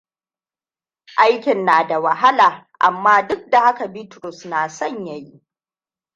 [1.17, 5.41] Aikin na da wahala, amma duk da haka Bitrus na son ya yi.